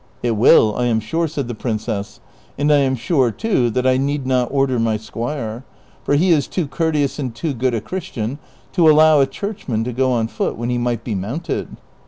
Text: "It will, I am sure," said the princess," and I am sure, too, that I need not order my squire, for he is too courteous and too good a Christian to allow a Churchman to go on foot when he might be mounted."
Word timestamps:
"It 0.23 0.31
will, 0.35 0.75
I 0.75 0.85
am 0.87 0.99
sure," 0.99 1.27
said 1.27 1.47
the 1.47 1.53
princess," 1.53 2.19
and 2.57 2.73
I 2.73 2.77
am 2.79 2.95
sure, 2.95 3.29
too, 3.29 3.69
that 3.69 3.85
I 3.85 3.97
need 3.97 4.25
not 4.25 4.47
order 4.51 4.79
my 4.79 4.97
squire, 4.97 5.63
for 6.03 6.15
he 6.15 6.31
is 6.31 6.47
too 6.47 6.65
courteous 6.65 7.19
and 7.19 7.35
too 7.35 7.53
good 7.53 7.75
a 7.75 7.81
Christian 7.81 8.39
to 8.71 8.89
allow 8.89 9.19
a 9.19 9.27
Churchman 9.27 9.83
to 9.83 9.93
go 9.93 10.11
on 10.11 10.27
foot 10.27 10.57
when 10.57 10.71
he 10.71 10.79
might 10.79 11.03
be 11.03 11.13
mounted." 11.13 11.77